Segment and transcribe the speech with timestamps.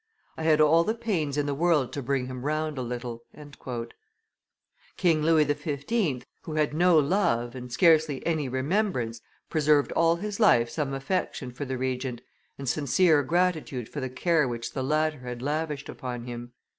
[0.35, 3.21] I had all the pains in the world to bring him round a little."
[4.97, 10.71] King Louis XV., who had no love and scarcely any remembrance, preserved all his life
[10.71, 12.23] some affection for the Regent,
[12.57, 16.53] and sincere gratitude for the care which the latter had lavished upon him.